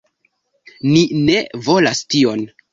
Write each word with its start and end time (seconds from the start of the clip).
Ni 0.95 1.03
ne 1.29 1.37
volas 1.71 2.05
tion. 2.17 2.47